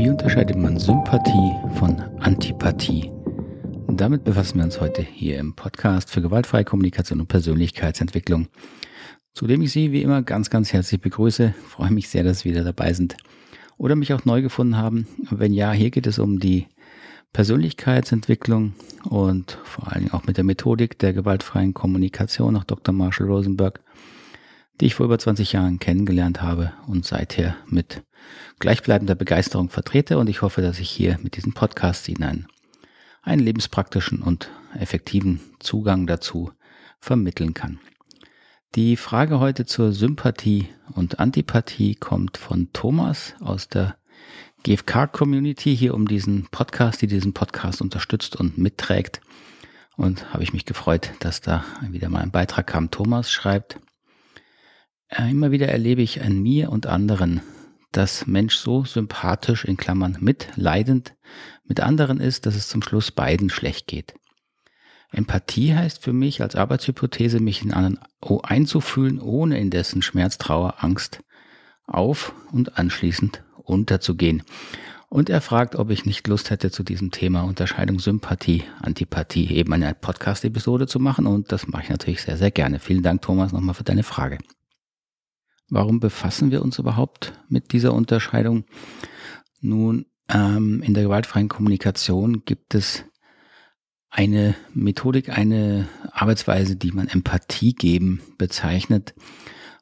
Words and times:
Wie 0.00 0.08
unterscheidet 0.08 0.56
man 0.56 0.78
Sympathie 0.78 1.52
von 1.74 2.00
Antipathie? 2.20 3.12
Damit 3.86 4.24
befassen 4.24 4.56
wir 4.56 4.64
uns 4.64 4.80
heute 4.80 5.02
hier 5.02 5.38
im 5.38 5.54
Podcast 5.54 6.08
für 6.08 6.22
gewaltfreie 6.22 6.64
Kommunikation 6.64 7.20
und 7.20 7.26
Persönlichkeitsentwicklung, 7.26 8.48
zu 9.34 9.46
dem 9.46 9.60
ich 9.60 9.72
Sie 9.72 9.92
wie 9.92 10.00
immer 10.00 10.22
ganz, 10.22 10.48
ganz 10.48 10.72
herzlich 10.72 11.02
begrüße. 11.02 11.52
Ich 11.54 11.66
freue 11.66 11.90
mich 11.90 12.08
sehr, 12.08 12.24
dass 12.24 12.40
Sie 12.40 12.48
wieder 12.48 12.64
dabei 12.64 12.94
sind 12.94 13.18
oder 13.76 13.94
mich 13.94 14.14
auch 14.14 14.24
neu 14.24 14.40
gefunden 14.40 14.78
haben. 14.78 15.06
Wenn 15.30 15.52
ja, 15.52 15.72
hier 15.72 15.90
geht 15.90 16.06
es 16.06 16.18
um 16.18 16.40
die 16.40 16.68
Persönlichkeitsentwicklung 17.34 18.72
und 19.04 19.58
vor 19.64 19.88
allen 19.88 20.04
Dingen 20.04 20.14
auch 20.14 20.24
mit 20.24 20.38
der 20.38 20.44
Methodik 20.44 20.98
der 20.98 21.12
gewaltfreien 21.12 21.74
Kommunikation 21.74 22.54
nach 22.54 22.64
Dr. 22.64 22.94
Marshall 22.94 23.26
Rosenberg, 23.26 23.80
die 24.80 24.86
ich 24.86 24.94
vor 24.94 25.06
über 25.06 25.18
20 25.18 25.52
Jahren 25.52 25.78
kennengelernt 25.78 26.40
habe 26.40 26.72
und 26.86 27.04
seither 27.04 27.56
mit 27.66 28.02
gleichbleibender 28.58 29.14
Begeisterung 29.14 29.68
vertrete. 29.68 30.18
Und 30.18 30.28
ich 30.28 30.42
hoffe, 30.42 30.62
dass 30.62 30.78
ich 30.78 30.90
hier 30.90 31.18
mit 31.22 31.36
diesem 31.36 31.52
Podcast 31.52 32.08
Ihnen 32.08 32.22
einen, 32.22 32.46
einen 33.22 33.42
lebenspraktischen 33.42 34.22
und 34.22 34.50
effektiven 34.78 35.40
Zugang 35.58 36.06
dazu 36.06 36.52
vermitteln 36.98 37.54
kann. 37.54 37.78
Die 38.74 38.96
Frage 38.96 39.40
heute 39.40 39.66
zur 39.66 39.92
Sympathie 39.92 40.68
und 40.94 41.18
Antipathie 41.18 41.96
kommt 41.96 42.36
von 42.38 42.72
Thomas 42.72 43.34
aus 43.40 43.68
der 43.68 43.96
GFK-Community 44.62 45.76
hier 45.76 45.94
um 45.94 46.06
diesen 46.06 46.46
Podcast, 46.50 47.02
die 47.02 47.06
diesen 47.06 47.34
Podcast 47.34 47.82
unterstützt 47.82 48.36
und 48.36 48.58
mitträgt. 48.58 49.20
Und 49.96 50.32
habe 50.32 50.42
ich 50.42 50.52
mich 50.52 50.64
gefreut, 50.64 51.10
dass 51.20 51.40
da 51.40 51.64
wieder 51.90 52.08
mal 52.08 52.20
ein 52.20 52.30
Beitrag 52.30 52.68
kam. 52.68 52.90
Thomas 52.90 53.30
schreibt, 53.30 53.80
immer 55.16 55.50
wieder 55.50 55.68
erlebe 55.68 56.02
ich 56.02 56.22
an 56.22 56.40
mir 56.40 56.70
und 56.70 56.86
anderen, 56.86 57.40
dass 57.92 58.26
Mensch 58.26 58.56
so 58.56 58.84
sympathisch 58.84 59.64
in 59.64 59.76
Klammern 59.76 60.18
mitleidend 60.20 61.14
mit 61.64 61.80
anderen 61.80 62.20
ist, 62.20 62.46
dass 62.46 62.54
es 62.54 62.68
zum 62.68 62.82
Schluss 62.82 63.10
beiden 63.10 63.50
schlecht 63.50 63.86
geht. 63.86 64.14
Empathie 65.12 65.74
heißt 65.74 66.02
für 66.02 66.12
mich 66.12 66.40
als 66.40 66.54
Arbeitshypothese, 66.54 67.40
mich 67.40 67.62
in 67.62 67.72
anderen 67.72 67.98
einzufühlen, 68.44 69.20
ohne 69.20 69.58
in 69.58 69.70
dessen 69.70 70.02
Schmerz, 70.02 70.38
Trauer, 70.38 70.84
Angst 70.84 71.20
auf 71.86 72.32
und 72.52 72.78
anschließend 72.78 73.42
unterzugehen. 73.56 74.44
Und 75.08 75.28
er 75.28 75.40
fragt, 75.40 75.74
ob 75.74 75.90
ich 75.90 76.06
nicht 76.06 76.28
Lust 76.28 76.50
hätte, 76.50 76.70
zu 76.70 76.84
diesem 76.84 77.10
Thema 77.10 77.42
Unterscheidung 77.42 77.98
Sympathie, 77.98 78.62
Antipathie 78.80 79.50
eben 79.50 79.72
eine 79.72 79.92
Podcast-Episode 79.92 80.86
zu 80.86 81.00
machen. 81.00 81.26
Und 81.26 81.50
das 81.50 81.66
mache 81.66 81.82
ich 81.82 81.88
natürlich 81.88 82.22
sehr, 82.22 82.36
sehr 82.36 82.52
gerne. 82.52 82.78
Vielen 82.78 83.02
Dank, 83.02 83.22
Thomas, 83.22 83.50
nochmal 83.50 83.74
für 83.74 83.82
deine 83.82 84.04
Frage. 84.04 84.38
Warum 85.70 86.00
befassen 86.00 86.50
wir 86.50 86.62
uns 86.62 86.78
überhaupt 86.78 87.32
mit 87.48 87.72
dieser 87.72 87.94
Unterscheidung? 87.94 88.64
Nun, 89.60 90.06
ähm, 90.28 90.82
in 90.82 90.94
der 90.94 91.04
gewaltfreien 91.04 91.48
Kommunikation 91.48 92.44
gibt 92.44 92.74
es 92.74 93.04
eine 94.10 94.56
Methodik, 94.74 95.28
eine 95.28 95.88
Arbeitsweise, 96.10 96.74
die 96.74 96.90
man 96.90 97.06
Empathie 97.06 97.74
geben 97.74 98.20
bezeichnet. 98.36 99.14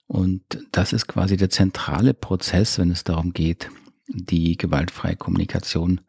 Und 0.06 0.42
das 0.72 0.92
ist 0.92 1.06
quasi 1.06 1.38
der 1.38 1.48
zentrale 1.48 2.12
Prozess, 2.12 2.78
wenn 2.78 2.90
es 2.90 3.04
darum 3.04 3.32
geht, 3.32 3.70
die 4.08 4.58
gewaltfreie 4.58 5.16
Kommunikation 5.16 6.02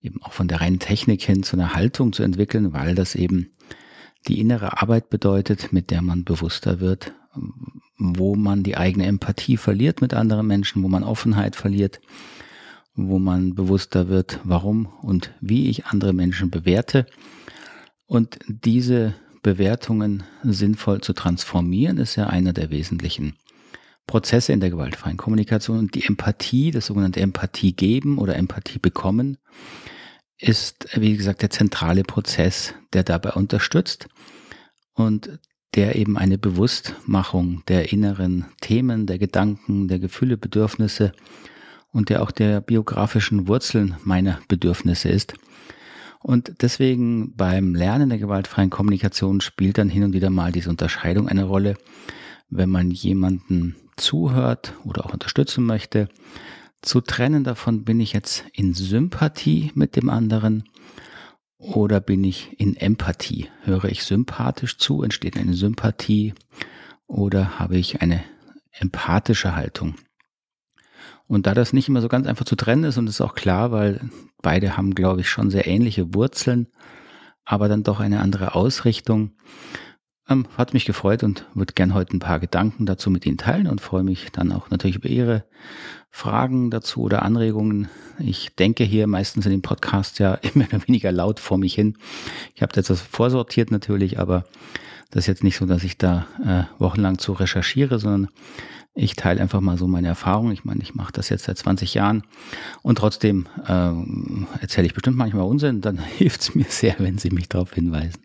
eben 0.00 0.20
auch 0.22 0.32
von 0.32 0.48
der 0.48 0.60
reinen 0.60 0.80
Technik 0.80 1.22
hin 1.22 1.44
zu 1.44 1.56
einer 1.56 1.74
Haltung 1.74 2.12
zu 2.12 2.24
entwickeln, 2.24 2.72
weil 2.72 2.96
das 2.96 3.14
eben 3.14 3.52
die 4.26 4.40
innere 4.40 4.80
Arbeit 4.82 5.10
bedeutet, 5.10 5.72
mit 5.72 5.90
der 5.90 6.02
man 6.02 6.24
bewusster 6.24 6.80
wird, 6.80 7.12
wo 8.02 8.34
man 8.34 8.64
die 8.64 8.76
eigene 8.76 9.06
Empathie 9.06 9.56
verliert 9.56 10.00
mit 10.00 10.12
anderen 10.12 10.46
Menschen, 10.46 10.82
wo 10.82 10.88
man 10.88 11.04
Offenheit 11.04 11.54
verliert, 11.54 12.00
wo 12.94 13.18
man 13.18 13.54
bewusster 13.54 14.08
wird, 14.08 14.40
warum 14.42 14.86
und 15.02 15.32
wie 15.40 15.70
ich 15.70 15.86
andere 15.86 16.12
Menschen 16.12 16.50
bewerte 16.50 17.06
und 18.06 18.40
diese 18.48 19.14
Bewertungen 19.42 20.24
sinnvoll 20.42 21.00
zu 21.00 21.12
transformieren, 21.12 21.98
ist 21.98 22.16
ja 22.16 22.26
einer 22.26 22.52
der 22.52 22.70
wesentlichen 22.70 23.34
Prozesse 24.06 24.52
in 24.52 24.60
der 24.60 24.70
gewaltfreien 24.70 25.16
Kommunikation. 25.16 25.78
Und 25.78 25.94
die 25.94 26.04
Empathie, 26.04 26.70
das 26.72 26.86
sogenannte 26.86 27.20
Empathie 27.20 27.72
geben 27.72 28.18
oder 28.18 28.36
Empathie 28.36 28.78
bekommen, 28.78 29.38
ist, 30.38 30.88
wie 30.94 31.16
gesagt, 31.16 31.42
der 31.42 31.50
zentrale 31.50 32.02
Prozess, 32.02 32.74
der 32.92 33.04
dabei 33.04 33.32
unterstützt 33.32 34.08
und 34.92 35.38
der 35.74 35.96
eben 35.96 36.18
eine 36.18 36.38
Bewusstmachung 36.38 37.62
der 37.68 37.92
inneren 37.92 38.46
Themen, 38.60 39.06
der 39.06 39.18
Gedanken, 39.18 39.88
der 39.88 39.98
Gefühle, 39.98 40.36
Bedürfnisse 40.36 41.12
und 41.92 42.08
der 42.08 42.22
auch 42.22 42.30
der 42.30 42.60
biografischen 42.60 43.48
Wurzeln 43.48 43.96
meiner 44.04 44.40
Bedürfnisse 44.48 45.08
ist. 45.08 45.34
Und 46.20 46.62
deswegen 46.62 47.34
beim 47.34 47.74
Lernen 47.74 48.10
der 48.10 48.18
gewaltfreien 48.18 48.70
Kommunikation 48.70 49.40
spielt 49.40 49.78
dann 49.78 49.88
hin 49.88 50.04
und 50.04 50.12
wieder 50.12 50.30
mal 50.30 50.52
diese 50.52 50.70
Unterscheidung 50.70 51.28
eine 51.28 51.44
Rolle, 51.44 51.76
wenn 52.48 52.70
man 52.70 52.90
jemanden 52.90 53.76
zuhört 53.96 54.74
oder 54.84 55.06
auch 55.06 55.12
unterstützen 55.12 55.64
möchte, 55.64 56.08
zu 56.82 57.00
trennen 57.00 57.44
davon, 57.44 57.84
bin 57.84 58.00
ich 58.00 58.12
jetzt 58.12 58.44
in 58.52 58.74
Sympathie 58.74 59.70
mit 59.74 59.96
dem 59.96 60.10
anderen 60.10 60.64
oder 61.62 62.00
bin 62.00 62.24
ich 62.24 62.58
in 62.58 62.76
Empathie? 62.76 63.48
Höre 63.62 63.84
ich 63.84 64.02
sympathisch 64.02 64.78
zu, 64.78 65.02
entsteht 65.02 65.36
eine 65.36 65.54
Sympathie 65.54 66.34
oder 67.06 67.58
habe 67.60 67.76
ich 67.78 68.02
eine 68.02 68.22
empathische 68.72 69.54
Haltung? 69.54 69.94
Und 71.28 71.46
da 71.46 71.54
das 71.54 71.72
nicht 71.72 71.88
immer 71.88 72.02
so 72.02 72.08
ganz 72.08 72.26
einfach 72.26 72.44
zu 72.44 72.56
trennen 72.56 72.84
ist 72.84 72.98
und 72.98 73.08
ist 73.08 73.20
auch 73.20 73.34
klar, 73.34 73.70
weil 73.70 74.10
beide 74.42 74.76
haben, 74.76 74.94
glaube 74.94 75.20
ich, 75.20 75.28
schon 75.28 75.50
sehr 75.50 75.66
ähnliche 75.66 76.14
Wurzeln, 76.14 76.66
aber 77.44 77.68
dann 77.68 77.84
doch 77.84 78.00
eine 78.00 78.20
andere 78.20 78.54
Ausrichtung, 78.56 79.32
ähm, 80.28 80.46
hat 80.56 80.74
mich 80.74 80.84
gefreut 80.84 81.22
und 81.22 81.46
würde 81.54 81.74
gern 81.74 81.94
heute 81.94 82.16
ein 82.16 82.20
paar 82.20 82.40
Gedanken 82.40 82.86
dazu 82.86 83.10
mit 83.10 83.26
Ihnen 83.26 83.38
teilen 83.38 83.66
und 83.66 83.80
freue 83.80 84.02
mich 84.02 84.30
dann 84.32 84.52
auch 84.52 84.70
natürlich 84.70 84.96
über 84.96 85.08
Ihre 85.08 85.44
Fragen 86.10 86.70
dazu 86.70 87.02
oder 87.02 87.22
Anregungen. 87.22 87.88
Ich 88.18 88.54
denke 88.54 88.84
hier 88.84 89.06
meistens 89.06 89.46
in 89.46 89.52
dem 89.52 89.62
Podcast 89.62 90.18
ja 90.18 90.34
immer 90.54 90.66
weniger 90.86 91.12
laut 91.12 91.40
vor 91.40 91.58
mich 91.58 91.74
hin. 91.74 91.96
Ich 92.54 92.62
habe 92.62 92.72
das 92.72 93.00
vorsortiert 93.00 93.70
natürlich, 93.70 94.18
aber 94.18 94.44
das 95.10 95.24
ist 95.24 95.28
jetzt 95.28 95.44
nicht 95.44 95.56
so, 95.56 95.66
dass 95.66 95.84
ich 95.84 95.98
da 95.98 96.26
äh, 96.44 96.80
wochenlang 96.80 97.18
zu 97.18 97.32
recherchiere, 97.32 97.98
sondern 97.98 98.28
ich 98.94 99.16
teile 99.16 99.40
einfach 99.40 99.60
mal 99.60 99.78
so 99.78 99.86
meine 99.86 100.08
Erfahrungen. 100.08 100.52
Ich 100.52 100.64
meine, 100.64 100.82
ich 100.82 100.94
mache 100.94 101.12
das 101.12 101.28
jetzt 101.30 101.44
seit 101.44 101.58
20 101.58 101.94
Jahren 101.94 102.24
und 102.82 102.98
trotzdem 102.98 103.46
ähm, 103.66 104.46
erzähle 104.60 104.86
ich 104.86 104.94
bestimmt 104.94 105.16
manchmal 105.16 105.46
Unsinn. 105.46 105.80
Dann 105.80 105.98
hilft 106.18 106.42
es 106.42 106.54
mir 106.54 106.66
sehr, 106.68 106.96
wenn 106.98 107.18
Sie 107.18 107.30
mich 107.30 107.48
darauf 107.48 107.72
hinweisen. 107.72 108.20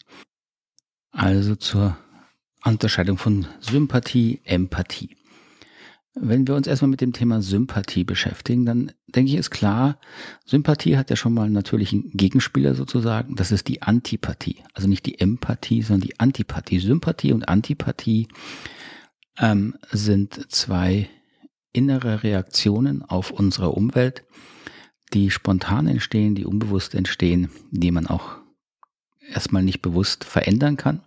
Also 1.17 1.55
zur 1.55 1.97
Unterscheidung 2.63 3.17
von 3.17 3.47
Sympathie, 3.59 4.39
Empathie. 4.43 5.17
Wenn 6.13 6.47
wir 6.47 6.53
uns 6.53 6.67
erstmal 6.67 6.91
mit 6.91 7.01
dem 7.01 7.11
Thema 7.11 7.41
Sympathie 7.41 8.03
beschäftigen, 8.03 8.67
dann 8.67 8.91
denke 9.07 9.31
ich, 9.31 9.37
ist 9.37 9.49
klar, 9.49 9.99
Sympathie 10.45 10.95
hat 10.95 11.09
ja 11.09 11.15
schon 11.15 11.33
mal 11.33 11.45
einen 11.45 11.53
natürlichen 11.53 12.11
Gegenspieler 12.11 12.75
sozusagen. 12.75 13.35
Das 13.35 13.51
ist 13.51 13.67
die 13.67 13.81
Antipathie. 13.81 14.57
Also 14.75 14.87
nicht 14.87 15.07
die 15.07 15.19
Empathie, 15.19 15.81
sondern 15.81 16.07
die 16.07 16.19
Antipathie. 16.19 16.77
Sympathie 16.77 17.33
und 17.33 17.49
Antipathie 17.49 18.27
ähm, 19.39 19.75
sind 19.89 20.51
zwei 20.51 21.09
innere 21.73 22.21
Reaktionen 22.21 23.01
auf 23.01 23.31
unsere 23.31 23.71
Umwelt, 23.71 24.23
die 25.13 25.31
spontan 25.31 25.87
entstehen, 25.87 26.35
die 26.35 26.45
unbewusst 26.45 26.93
entstehen, 26.93 27.49
die 27.71 27.89
man 27.89 28.05
auch 28.05 28.37
erstmal 29.31 29.63
nicht 29.63 29.81
bewusst 29.81 30.23
verändern 30.23 30.77
kann. 30.77 31.01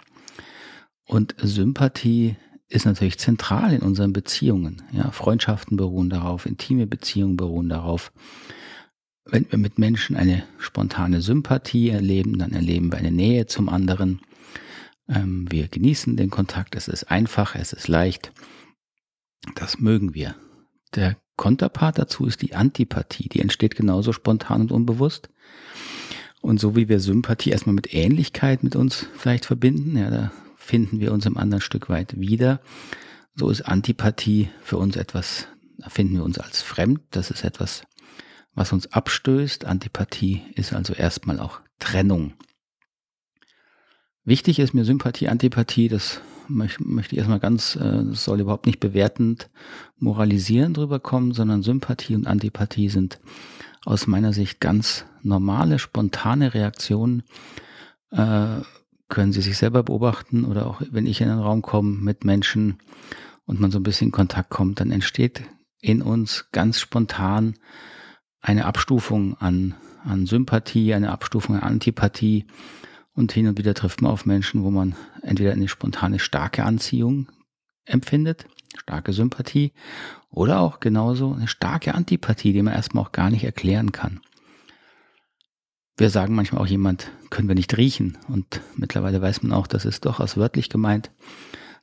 Und 1.07 1.35
Sympathie 1.39 2.37
ist 2.69 2.87
natürlich 2.87 3.19
zentral 3.19 3.73
in 3.73 3.83
unseren 3.83 4.13
Beziehungen. 4.13 4.83
Ja, 4.93 5.11
Freundschaften 5.11 5.77
beruhen 5.77 6.09
darauf, 6.09 6.47
intime 6.47 6.87
Beziehungen 6.87 7.37
beruhen 7.37 7.69
darauf. 7.69 8.13
Wenn 9.25 9.51
wir 9.51 9.59
mit 9.59 9.79
Menschen 9.79 10.17
eine 10.17 10.45
spontane 10.59 11.21
Sympathie 11.21 11.91
erleben, 11.91 12.39
dann 12.39 12.53
erleben 12.53 12.93
wir 12.93 12.99
eine 12.99 13.11
Nähe 13.11 13.47
zum 13.47 13.69
anderen. 13.69 14.21
Ähm, 15.09 15.51
wir 15.51 15.69
genießen 15.69 16.17
den 16.17 16.31
Kontakt, 16.31 16.77
es 16.77 16.89
ist 16.89 17.11
einfach, 17.11 17.55
es 17.57 17.73
ist 17.73 17.89
leicht. 17.89 18.33
Das 19.57 19.81
mögen 19.81 20.15
wir. 20.15 20.37
Der 20.95 21.17
Konterpart 21.37 21.99
dazu 21.99 22.27
ist 22.27 22.43
die 22.43 22.55
Antipathie, 22.55 23.29
die 23.29 23.41
entsteht 23.41 23.75
genauso 23.75 24.13
spontan 24.13 24.63
und 24.63 24.73
unbewusst. 24.73 25.31
Und 26.41 26.59
so 26.59 26.75
wie 26.75 26.89
wir 26.89 27.01
Sympathie 27.01 27.51
erstmal 27.51 27.75
mit 27.75 27.93
Ähnlichkeit 27.93 28.63
mit 28.63 28.77
uns 28.77 29.07
vielleicht 29.17 29.45
verbinden, 29.45 29.97
ja, 29.97 30.11
da 30.11 30.33
finden 30.57 31.01
wir 31.01 31.13
uns 31.13 31.27
im 31.27 31.37
anderen 31.37 31.61
Stück 31.61 31.89
weit 31.89 32.19
wieder. 32.19 32.61
So 33.35 33.51
ist 33.51 33.63
Antipathie 33.63 34.49
für 34.63 34.79
uns 34.79 34.97
etwas, 34.97 35.49
da 35.79 35.89
finden 35.89 36.15
wir 36.15 36.25
uns 36.25 36.39
als 36.39 36.63
fremd. 36.63 37.01
Das 37.11 37.31
ist 37.31 37.45
etwas, 37.45 37.83
was 38.55 38.73
uns 38.73 38.93
abstößt. 38.93 39.65
Antipathie 39.65 40.43
ist 40.55 40.73
also 40.73 40.93
erstmal 40.93 41.41
auch 41.41 41.61
Trennung. 41.79 42.35
Wichtig 44.25 44.59
ist 44.59 44.75
mir 44.75 44.85
Sympathie, 44.85 45.29
Antipathie, 45.29 45.89
das 45.89 46.21
möchte, 46.47 46.85
ich 47.11 47.19
erstmal 47.19 47.41
ganz, 47.41 47.77
äh, 47.77 48.05
das 48.05 48.25
soll 48.25 48.41
überhaupt 48.41 48.67
nicht 48.67 48.81
bewertend, 48.81 49.51
moralisierend 49.97 50.77
drüber 50.77 51.01
kommen, 51.01 51.33
sondern 51.33 51.63
Sympathie 51.63 52.15
und 52.15 52.27
Antipathie 52.27 52.89
sind 52.89 53.19
aus 53.85 54.07
meiner 54.07 54.33
Sicht 54.33 54.61
ganz 54.61 55.07
normale, 55.23 55.79
spontane 55.79 56.55
Reaktionen. 56.55 57.23
Äh, 58.11 58.61
können 59.09 59.33
Sie 59.33 59.41
sich 59.41 59.59
selber 59.59 59.83
beobachten 59.83 60.45
oder 60.45 60.67
auch 60.67 60.81
wenn 60.91 61.07
ich 61.07 61.21
in 61.21 61.29
einen 61.29 61.41
Raum 61.41 61.63
komme 61.63 61.99
mit 61.99 62.25
Menschen 62.25 62.79
und 63.45 63.61
man 63.61 63.71
so 63.71 63.79
ein 63.79 63.83
bisschen 63.83 64.09
in 64.09 64.13
Kontakt 64.13 64.51
kommt, 64.51 64.81
dann 64.81 64.93
entsteht 64.93 65.43
in 65.81 66.01
uns 66.01 66.47
ganz 66.53 66.79
spontan 66.79 67.55
eine 68.41 68.65
Abstufung 68.65 69.37
an, 69.39 69.75
an 70.05 70.27
Sympathie, 70.27 70.95
eine 70.95 71.11
Abstufung 71.11 71.57
an 71.57 71.63
Antipathie 71.63 72.47
und 73.15 73.33
hin 73.33 73.49
und 73.49 73.59
wieder 73.59 73.75
trifft 73.75 74.03
man 74.03 74.13
auf 74.13 74.27
Menschen, 74.27 74.63
wo 74.63 74.71
man 74.71 74.95
entweder 75.23 75.53
eine 75.53 75.69
spontane 75.69 76.19
starke 76.19 76.65
Anziehung 76.65 77.29
empfindet, 77.85 78.47
starke 78.77 79.13
Sympathie 79.13 79.73
oder 80.31 80.61
auch 80.61 80.81
genauso 80.81 81.33
eine 81.33 81.49
starke 81.49 81.95
Antipathie, 81.95 82.53
die 82.53 82.63
man 82.63 82.75
erstmal 82.75 83.05
auch 83.05 83.13
gar 83.13 83.31
nicht 83.31 83.45
erklären 83.45 83.93
kann. 83.93 84.21
Wir 85.97 86.11
sagen 86.11 86.35
manchmal 86.35 86.63
auch 86.63 86.67
jemand, 86.67 87.11
können 87.29 87.49
wir 87.49 87.55
nicht 87.55 87.77
riechen. 87.77 88.17
Und 88.29 88.63
mittlerweile 88.77 89.21
weiß 89.21 89.43
man 89.43 89.53
auch, 89.53 89.67
das 89.67 89.85
ist 89.85 90.07
durchaus 90.07 90.37
wörtlich 90.37 90.71
gemeint, 90.71 91.11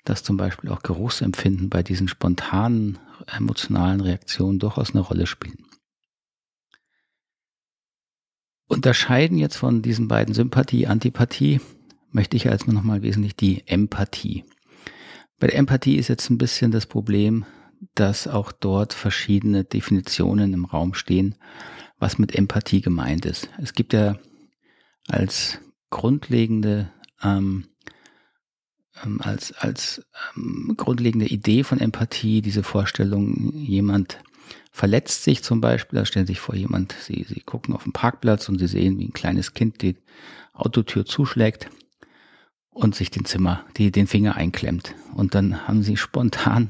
dass 0.06 0.24
zum 0.24 0.38
Beispiel 0.38 0.72
auch 0.72 0.82
Geruchsempfinden 0.82 1.70
bei 1.70 1.84
diesen 1.84 2.08
spontanen 2.08 2.98
emotionalen 3.28 4.02
Reaktionen 4.02 4.58
durchaus 4.58 4.92
eine 4.92 5.02
Rolle 5.02 5.28
spielen. 5.28 5.66
Unterscheiden 8.68 9.38
jetzt 9.38 9.56
von 9.56 9.82
diesen 9.82 10.08
beiden 10.08 10.34
Sympathie, 10.34 10.88
Antipathie, 10.88 11.62
möchte 12.12 12.38
ich 12.38 12.50
als 12.50 12.68
nochmal 12.68 13.02
wesentlich 13.02 13.36
die 13.36 13.68
Empathie. 13.68 14.44
Bei 15.40 15.48
der 15.48 15.58
Empathie 15.58 15.98
ist 15.98 16.08
jetzt 16.08 16.30
ein 16.30 16.38
bisschen 16.38 16.72
das 16.72 16.86
Problem, 16.86 17.46
dass 17.94 18.28
auch 18.28 18.52
dort 18.52 18.94
verschiedene 18.94 19.64
Definitionen 19.64 20.54
im 20.54 20.66
Raum 20.66 20.94
stehen 20.94 21.36
was 22.00 22.18
mit 22.18 22.36
Empathie 22.36 22.82
gemeint 22.82 23.26
ist. 23.26 23.50
Es 23.62 23.74
gibt 23.74 23.94
ja 23.94 24.18
als 25.08 25.60
grundlegende 25.90 26.92
ähm, 27.24 27.68
ähm, 29.04 29.22
als 29.22 29.54
als 29.54 30.06
ähm, 30.36 30.74
grundlegende 30.78 31.28
Idee 31.28 31.64
von 31.64 31.80
Empathie 31.80 32.42
diese 32.42 32.64
Vorstellung, 32.64 33.54
jemand 33.54 34.20
verletzt 34.72 35.24
sich 35.24 35.44
zum 35.44 35.60
Beispiel, 35.60 35.98
da 36.00 36.06
stellen 36.06 36.28
Sie 36.28 36.34
sich 36.34 36.40
vor, 36.40 36.56
jemand, 36.56 36.96
Sie, 37.02 37.26
Sie 37.28 37.42
gucken 37.42 37.74
auf 37.74 37.84
den 37.84 37.94
Parkplatz 37.94 38.48
und 38.48 38.60
Sie 38.60 38.68
sehen, 38.68 39.00
wie 39.00 39.06
ein 39.06 39.14
kleines 39.14 39.54
Kind 39.54 39.82
die 39.82 39.98
Autotür 40.54 41.06
zuschlägt 41.06 41.70
und 42.78 42.96
sich 42.96 43.12
den 43.12 43.26
Zimmer, 43.26 43.66
die, 43.78 43.92
den 43.92 44.08
Finger 44.08 44.36
einklemmt. 44.36 44.94
Und 45.16 45.36
dann 45.36 45.68
haben 45.68 45.84
Sie 45.84 45.98
spontan 45.98 46.70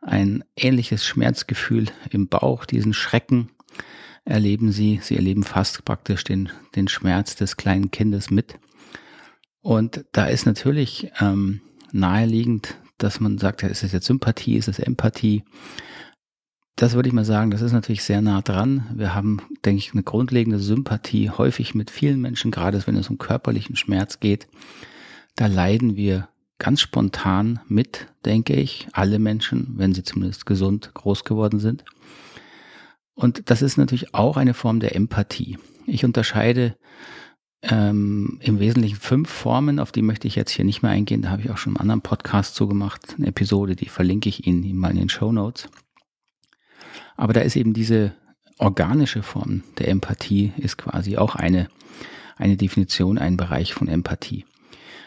ein 0.00 0.44
ähnliches 0.56 1.04
Schmerzgefühl 1.04 1.86
im 2.10 2.28
Bauch, 2.28 2.64
diesen 2.64 2.92
Schrecken 2.92 3.50
erleben 4.24 4.72
sie, 4.72 5.00
sie 5.02 5.16
erleben 5.16 5.42
fast 5.42 5.84
praktisch 5.84 6.24
den, 6.24 6.48
den 6.76 6.88
Schmerz 6.88 7.36
des 7.36 7.56
kleinen 7.56 7.90
Kindes 7.90 8.30
mit. 8.30 8.58
Und 9.60 10.04
da 10.12 10.26
ist 10.26 10.46
natürlich 10.46 11.10
ähm, 11.20 11.60
naheliegend, 11.92 12.76
dass 12.98 13.20
man 13.20 13.38
sagt, 13.38 13.62
ja, 13.62 13.68
ist 13.68 13.82
es 13.82 13.92
jetzt 13.92 14.06
Sympathie, 14.06 14.56
ist 14.56 14.68
es 14.68 14.78
Empathie? 14.78 15.44
Das 16.76 16.94
würde 16.94 17.08
ich 17.08 17.14
mal 17.14 17.24
sagen, 17.24 17.50
das 17.50 17.62
ist 17.62 17.72
natürlich 17.72 18.02
sehr 18.02 18.20
nah 18.20 18.42
dran. 18.42 18.90
Wir 18.94 19.14
haben, 19.14 19.40
denke 19.64 19.78
ich, 19.78 19.92
eine 19.92 20.02
grundlegende 20.02 20.58
Sympathie 20.58 21.30
häufig 21.30 21.74
mit 21.74 21.90
vielen 21.90 22.20
Menschen, 22.20 22.50
gerade 22.50 22.84
wenn 22.86 22.96
es 22.96 23.10
um 23.10 23.18
körperlichen 23.18 23.76
Schmerz 23.76 24.20
geht. 24.20 24.48
Da 25.36 25.46
leiden 25.46 25.96
wir 25.96 26.28
ganz 26.58 26.80
spontan 26.80 27.60
mit, 27.66 28.06
denke 28.24 28.54
ich, 28.54 28.88
alle 28.92 29.18
Menschen, 29.18 29.74
wenn 29.76 29.92
sie 29.92 30.04
zumindest 30.04 30.46
gesund 30.46 30.92
groß 30.94 31.24
geworden 31.24 31.58
sind. 31.58 31.84
Und 33.14 33.50
das 33.50 33.62
ist 33.62 33.76
natürlich 33.76 34.14
auch 34.14 34.36
eine 34.36 34.54
Form 34.54 34.80
der 34.80 34.94
Empathie. 34.94 35.58
Ich 35.86 36.04
unterscheide 36.04 36.76
ähm, 37.62 38.38
im 38.42 38.60
Wesentlichen 38.60 38.96
fünf 38.96 39.30
Formen, 39.30 39.78
auf 39.78 39.92
die 39.92 40.02
möchte 40.02 40.28
ich 40.28 40.36
jetzt 40.36 40.50
hier 40.50 40.64
nicht 40.64 40.82
mehr 40.82 40.90
eingehen. 40.90 41.22
Da 41.22 41.30
habe 41.30 41.42
ich 41.42 41.50
auch 41.50 41.56
schon 41.56 41.72
einen 41.72 41.80
anderen 41.80 42.02
Podcast 42.02 42.54
zugemacht, 42.54 43.14
eine 43.16 43.28
Episode, 43.28 43.76
die 43.76 43.88
verlinke 43.88 44.28
ich 44.28 44.46
Ihnen 44.46 44.76
mal 44.76 44.90
in 44.90 44.98
den 44.98 45.08
Show 45.08 45.32
Notes. 45.32 45.68
Aber 47.16 47.32
da 47.32 47.40
ist 47.40 47.56
eben 47.56 47.74
diese 47.74 48.14
organische 48.58 49.22
Form 49.22 49.62
der 49.78 49.88
Empathie, 49.88 50.52
ist 50.56 50.78
quasi 50.78 51.16
auch 51.16 51.36
eine, 51.36 51.68
eine 52.36 52.56
Definition, 52.56 53.18
ein 53.18 53.36
Bereich 53.36 53.74
von 53.74 53.88
Empathie. 53.88 54.44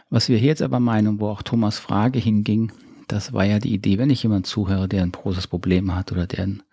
Was 0.09 0.29
wir 0.29 0.37
hier 0.37 0.47
jetzt 0.47 0.61
aber 0.61 0.79
meinen, 0.79 1.19
wo 1.19 1.27
auch 1.27 1.41
Thomas 1.41 1.79
Frage 1.79 2.19
hinging, 2.19 2.71
das 3.07 3.33
war 3.33 3.43
ja 3.43 3.59
die 3.59 3.73
Idee, 3.73 3.97
wenn 3.97 4.09
ich 4.09 4.23
jemand 4.23 4.47
zuhöre, 4.47 4.87
der 4.87 5.03
ein 5.03 5.11
großes 5.11 5.47
Problem 5.47 5.93
hat 5.95 6.11
oder 6.11 6.27
der 6.27 6.45
ein 6.45 6.63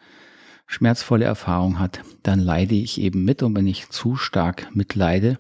schmerzvolle 0.67 1.25
Erfahrung 1.25 1.79
hat, 1.79 2.01
dann 2.23 2.39
leide 2.39 2.75
ich 2.75 3.01
eben 3.01 3.25
mit 3.25 3.43
und 3.43 3.57
wenn 3.57 3.67
ich 3.67 3.89
zu 3.91 4.17
stark 4.17 4.75
mitleide, 4.75 5.39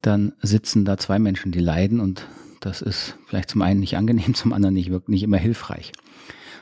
dann 0.00 0.32
sitzen 0.40 0.84
da 0.84 0.96
zwei 0.96 1.18
Menschen, 1.18 1.52
die 1.52 1.60
leiden 1.60 2.00
und 2.00 2.26
das 2.60 2.80
ist 2.80 3.18
vielleicht 3.26 3.50
zum 3.50 3.62
einen 3.62 3.80
nicht 3.80 3.96
angenehm, 3.96 4.34
zum 4.34 4.52
anderen 4.52 4.74
nicht 4.74 4.90
wirklich 4.90 5.14
nicht 5.14 5.22
immer 5.24 5.36
hilfreich. 5.36 5.92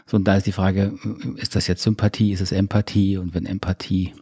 So, 0.06 0.16
und 0.16 0.24
da 0.24 0.36
ist 0.36 0.46
die 0.46 0.52
Frage, 0.52 0.98
ist 1.36 1.54
das 1.54 1.68
jetzt 1.68 1.82
Sympathie, 1.82 2.32
ist 2.32 2.40
es 2.40 2.50
Empathie? 2.50 3.16
Und 3.16 3.34
wenn 3.34 3.46
Empathie 3.46 4.12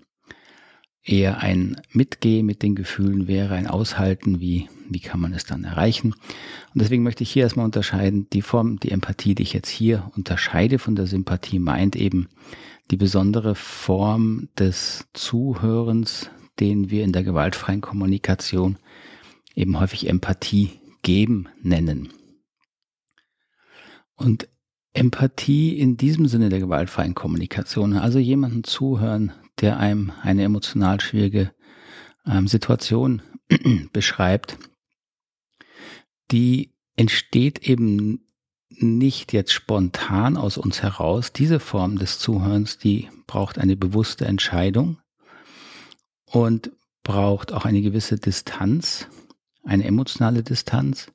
eher 1.02 1.38
ein 1.38 1.80
Mitgehen 1.92 2.46
mit 2.46 2.62
den 2.62 2.74
Gefühlen 2.74 3.26
wäre, 3.26 3.54
ein 3.54 3.66
Aushalten, 3.66 4.40
wie, 4.40 4.68
wie 4.88 5.00
kann 5.00 5.20
man 5.20 5.32
es 5.32 5.44
dann 5.44 5.64
erreichen? 5.64 6.12
Und 6.12 6.82
deswegen 6.82 7.02
möchte 7.02 7.22
ich 7.22 7.30
hier 7.30 7.44
erstmal 7.44 7.64
unterscheiden, 7.64 8.28
die 8.32 8.42
Form, 8.42 8.78
die 8.78 8.90
Empathie, 8.90 9.34
die 9.34 9.42
ich 9.42 9.52
jetzt 9.52 9.70
hier 9.70 10.10
unterscheide 10.16 10.78
von 10.78 10.94
der 10.94 11.06
Sympathie, 11.06 11.58
meint 11.58 11.96
eben 11.96 12.28
die 12.90 12.96
besondere 12.96 13.54
Form 13.54 14.48
des 14.58 15.06
Zuhörens, 15.14 16.30
den 16.58 16.90
wir 16.90 17.04
in 17.04 17.12
der 17.12 17.22
gewaltfreien 17.22 17.80
Kommunikation 17.80 18.78
eben 19.54 19.78
häufig 19.80 20.08
Empathie 20.08 20.80
geben 21.02 21.48
nennen. 21.62 22.10
Und 24.14 24.48
Empathie 24.92 25.78
in 25.78 25.96
diesem 25.96 26.26
Sinne 26.26 26.48
der 26.48 26.58
gewaltfreien 26.58 27.14
Kommunikation, 27.14 27.94
also 27.94 28.18
jemanden 28.18 28.64
zuhören, 28.64 29.32
der 29.60 29.78
einem 29.78 30.12
eine 30.22 30.42
emotional 30.44 31.00
schwierige 31.00 31.52
ähm, 32.26 32.48
Situation 32.48 33.22
beschreibt, 33.92 34.58
die 36.30 36.72
entsteht 36.96 37.66
eben 37.66 38.26
nicht 38.68 39.32
jetzt 39.32 39.52
spontan 39.52 40.36
aus 40.36 40.56
uns 40.56 40.82
heraus. 40.82 41.32
Diese 41.32 41.60
Form 41.60 41.98
des 41.98 42.18
Zuhörens, 42.18 42.78
die 42.78 43.08
braucht 43.26 43.58
eine 43.58 43.76
bewusste 43.76 44.26
Entscheidung 44.26 44.98
und 46.24 46.70
braucht 47.02 47.52
auch 47.52 47.64
eine 47.64 47.82
gewisse 47.82 48.16
Distanz, 48.16 49.08
eine 49.64 49.84
emotionale 49.84 50.42
Distanz. 50.42 51.10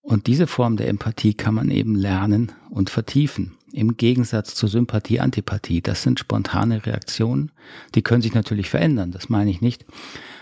Und 0.00 0.26
diese 0.26 0.46
Form 0.46 0.76
der 0.76 0.88
Empathie 0.88 1.34
kann 1.34 1.54
man 1.54 1.70
eben 1.70 1.94
lernen 1.94 2.52
und 2.70 2.90
vertiefen. 2.90 3.57
Im 3.78 3.96
Gegensatz 3.96 4.56
zur 4.56 4.68
Sympathie, 4.68 5.20
Antipathie. 5.20 5.80
Das 5.80 6.02
sind 6.02 6.18
spontane 6.18 6.84
Reaktionen. 6.84 7.52
Die 7.94 8.02
können 8.02 8.22
sich 8.22 8.34
natürlich 8.34 8.70
verändern, 8.70 9.12
das 9.12 9.28
meine 9.28 9.52
ich 9.52 9.60
nicht. 9.60 9.86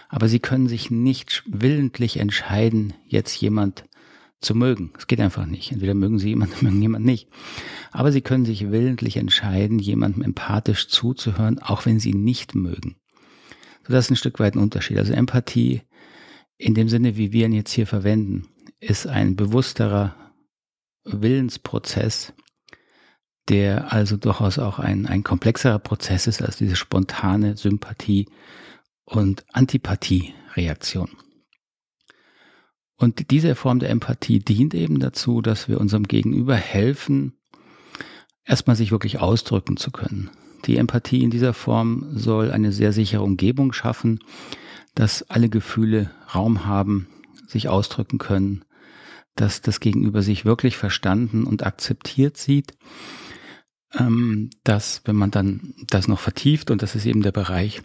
Aber 0.09 0.27
sie 0.27 0.39
können 0.39 0.69
sich 0.69 0.91
nicht 0.91 1.43
willentlich 1.47 2.19
entscheiden, 2.19 2.95
jetzt 3.07 3.39
jemand 3.39 3.85
zu 4.41 4.55
mögen. 4.55 4.95
Es 4.97 5.07
geht 5.07 5.21
einfach 5.21 5.45
nicht. 5.45 5.71
Entweder 5.71 5.93
mögen 5.93 6.19
sie 6.19 6.31
jemanden, 6.31 6.57
mögen 6.65 6.81
jemanden 6.81 7.05
nicht. 7.05 7.29
Aber 7.93 8.11
sie 8.11 8.23
können 8.23 8.47
sich 8.47 8.71
willentlich 8.71 9.19
entscheiden, 9.19 9.81
jemandem 9.81 10.23
empathisch 10.23 10.89
zuzuhören, 10.89 11.59
auch 11.59 11.85
wenn 11.85 12.01
sie 12.01 12.13
ihn 12.13 12.25
nicht 12.25 12.55
mögen. 12.55 12.97
So, 13.87 13.93
das 13.93 14.07
ist 14.07 14.13
ein 14.13 14.17
Stück 14.17 14.39
weit 14.39 14.55
ein 14.55 14.63
Unterschied. 14.63 14.97
Also 14.97 15.13
Empathie 15.13 15.83
in 16.57 16.73
dem 16.73 16.89
Sinne, 16.89 17.19
wie 17.19 17.33
wir 17.33 17.45
ihn 17.45 17.53
jetzt 17.53 17.73
hier 17.73 17.87
verwenden, 17.87 18.49
ist 18.81 19.07
ein 19.07 19.37
bewussterer 19.37 20.17
Willensprozess, 21.05 22.33
der 23.49 23.93
also 23.93 24.17
durchaus 24.17 24.59
auch 24.59 24.79
ein, 24.79 25.07
ein 25.07 25.23
komplexerer 25.23 25.79
Prozess 25.79 26.27
ist 26.27 26.43
als 26.43 26.57
diese 26.57 26.77
spontane 26.77 27.57
Sympathie 27.57 28.29
und 29.05 29.45
Antipathie-Reaktion. 29.53 31.11
Und 32.97 33.31
diese 33.31 33.55
Form 33.55 33.79
der 33.79 33.91
Empathie 33.91 34.39
dient 34.39 34.75
eben 34.75 35.01
dazu, 35.01 35.43
dass 35.43 35.69
wir 35.69 35.81
unserem 35.81 36.05
Gegenüber 36.05 36.57
helfen, 36.57 37.35
erstmal 38.45 38.77
sich 38.77 38.91
wirklich 38.91 39.21
ausdrücken 39.21 39.77
zu 39.77 39.91
können. 39.91 40.31
Die 40.65 40.79
Empathie 40.79 41.23
in 41.23 41.31
dieser 41.31 41.53
Form 41.53 42.07
soll 42.17 42.51
eine 42.51 42.73
sehr 42.73 42.93
sichere 42.93 43.23
Umgebung 43.23 43.73
schaffen, 43.73 44.21
dass 44.95 45.29
alle 45.31 45.51
Gefühle 45.51 46.11
Raum 46.35 46.65
haben, 46.65 47.09
sich 47.47 47.69
ausdrücken 47.69 48.19
können, 48.19 48.65
dass 49.37 49.61
das 49.61 49.81
Gegenüber 49.81 50.23
sich 50.23 50.45
wirklich 50.45 50.77
verstanden 50.77 51.45
und 51.45 51.65
akzeptiert 51.65 52.39
sieht, 52.39 52.73
ähm, 53.95 54.51
dass 54.65 55.03
wenn 55.05 55.17
man 55.17 55.31
dann 55.31 55.75
das 55.89 56.09
noch 56.09 56.21
vertieft, 56.21 56.71
und 56.71 56.83
das 56.83 56.95
ist 56.95 57.07
eben 57.07 57.23
der 57.23 57.33
Bereich, 57.33 57.83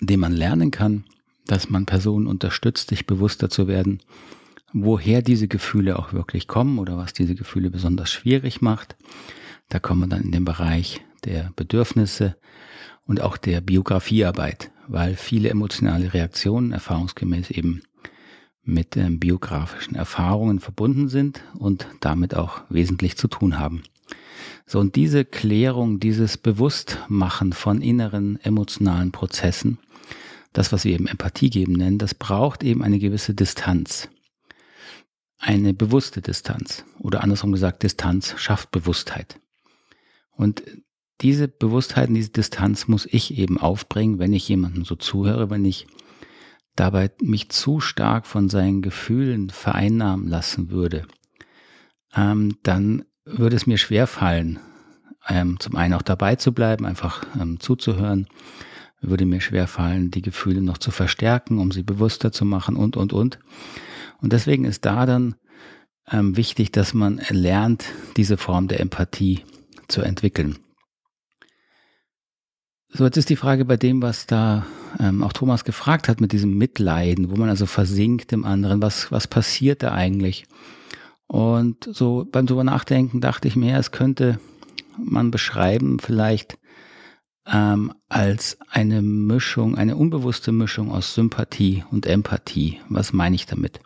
den 0.00 0.20
man 0.20 0.32
lernen 0.32 0.70
kann, 0.70 1.04
dass 1.46 1.70
man 1.70 1.86
Personen 1.86 2.26
unterstützt, 2.26 2.88
sich 2.88 3.06
bewusster 3.06 3.48
zu 3.48 3.68
werden, 3.68 4.00
woher 4.72 5.22
diese 5.22 5.48
Gefühle 5.48 5.98
auch 5.98 6.12
wirklich 6.12 6.48
kommen 6.48 6.78
oder 6.78 6.96
was 6.96 7.12
diese 7.12 7.34
Gefühle 7.34 7.70
besonders 7.70 8.10
schwierig 8.10 8.60
macht. 8.60 8.96
Da 9.68 9.78
kommen 9.78 10.02
wir 10.02 10.08
dann 10.08 10.22
in 10.22 10.32
den 10.32 10.44
Bereich 10.44 11.00
der 11.24 11.52
Bedürfnisse 11.56 12.36
und 13.04 13.20
auch 13.20 13.36
der 13.36 13.60
Biografiearbeit, 13.60 14.70
weil 14.88 15.16
viele 15.16 15.48
emotionale 15.48 16.12
Reaktionen 16.12 16.72
erfahrungsgemäß 16.72 17.50
eben 17.50 17.82
mit 18.62 18.96
ähm, 18.96 19.20
biografischen 19.20 19.94
Erfahrungen 19.94 20.58
verbunden 20.58 21.08
sind 21.08 21.42
und 21.54 21.86
damit 22.00 22.34
auch 22.34 22.62
wesentlich 22.68 23.16
zu 23.16 23.28
tun 23.28 23.58
haben. 23.58 23.82
So, 24.66 24.78
und 24.80 24.96
diese 24.96 25.24
Klärung, 25.24 26.00
dieses 26.00 26.36
Bewusstmachen 26.36 27.52
von 27.52 27.80
inneren 27.80 28.38
emotionalen 28.42 29.12
Prozessen, 29.12 29.78
das, 30.52 30.72
was 30.72 30.84
wir 30.84 30.94
eben 30.94 31.06
Empathie 31.06 31.50
geben 31.50 31.74
nennen, 31.74 31.98
das 31.98 32.14
braucht 32.14 32.62
eben 32.64 32.82
eine 32.82 32.98
gewisse 32.98 33.34
Distanz. 33.34 34.08
Eine 35.38 35.74
bewusste 35.74 36.22
Distanz. 36.22 36.84
Oder 36.98 37.22
andersrum 37.22 37.52
gesagt, 37.52 37.82
Distanz 37.82 38.34
schafft 38.38 38.70
Bewusstheit. 38.70 39.38
Und 40.30 40.62
diese 41.20 41.48
Bewusstheit 41.48 42.08
diese 42.10 42.30
Distanz 42.30 42.88
muss 42.88 43.06
ich 43.06 43.38
eben 43.38 43.58
aufbringen, 43.58 44.18
wenn 44.18 44.32
ich 44.32 44.48
jemandem 44.48 44.84
so 44.84 44.96
zuhöre, 44.96 45.50
wenn 45.50 45.64
ich 45.64 45.86
dabei 46.74 47.10
mich 47.20 47.48
zu 47.48 47.80
stark 47.80 48.26
von 48.26 48.48
seinen 48.48 48.82
Gefühlen 48.82 49.50
vereinnahmen 49.50 50.28
lassen 50.28 50.70
würde, 50.70 51.06
ähm, 52.14 52.58
dann 52.62 53.04
würde 53.26 53.56
es 53.56 53.66
mir 53.66 53.76
schwer 53.76 54.06
fallen, 54.06 54.58
ähm, 55.28 55.58
zum 55.60 55.76
einen 55.76 55.94
auch 55.94 56.02
dabei 56.02 56.36
zu 56.36 56.52
bleiben, 56.52 56.86
einfach 56.86 57.26
ähm, 57.38 57.60
zuzuhören, 57.60 58.28
würde 59.00 59.26
mir 59.26 59.40
schwer 59.40 59.66
fallen, 59.66 60.10
die 60.10 60.22
Gefühle 60.22 60.62
noch 60.62 60.78
zu 60.78 60.90
verstärken, 60.90 61.58
um 61.58 61.72
sie 61.72 61.82
bewusster 61.82 62.32
zu 62.32 62.44
machen 62.44 62.76
und, 62.76 62.96
und, 62.96 63.12
und. 63.12 63.38
Und 64.22 64.32
deswegen 64.32 64.64
ist 64.64 64.86
da 64.86 65.04
dann 65.04 65.34
ähm, 66.10 66.36
wichtig, 66.36 66.72
dass 66.72 66.94
man 66.94 67.20
lernt, 67.28 67.84
diese 68.16 68.36
Form 68.36 68.68
der 68.68 68.80
Empathie 68.80 69.42
zu 69.88 70.02
entwickeln. 70.02 70.58
So, 72.88 73.04
jetzt 73.04 73.16
ist 73.16 73.28
die 73.28 73.36
Frage 73.36 73.64
bei 73.64 73.76
dem, 73.76 74.00
was 74.00 74.26
da 74.26 74.64
ähm, 74.98 75.22
auch 75.22 75.32
Thomas 75.32 75.64
gefragt 75.64 76.08
hat 76.08 76.20
mit 76.20 76.32
diesem 76.32 76.56
Mitleiden, 76.56 77.30
wo 77.30 77.36
man 77.36 77.48
also 77.48 77.66
versinkt 77.66 78.32
im 78.32 78.44
anderen, 78.44 78.80
was, 78.80 79.12
was 79.12 79.26
passiert 79.26 79.82
da 79.82 79.92
eigentlich? 79.92 80.46
Und 81.26 81.88
so 81.90 82.26
beim 82.30 82.46
drüber 82.46 82.64
nachdenken 82.64 83.20
dachte 83.20 83.48
ich 83.48 83.56
mir, 83.56 83.76
es 83.76 83.90
könnte 83.90 84.38
man 84.98 85.30
beschreiben 85.30 85.98
vielleicht 85.98 86.58
ähm, 87.46 87.92
als 88.08 88.58
eine 88.70 89.02
Mischung, 89.02 89.76
eine 89.76 89.96
unbewusste 89.96 90.52
Mischung 90.52 90.90
aus 90.90 91.14
Sympathie 91.14 91.84
und 91.90 92.06
Empathie. 92.06 92.80
Was 92.88 93.12
meine 93.12 93.36
ich 93.36 93.46
damit? 93.46 93.80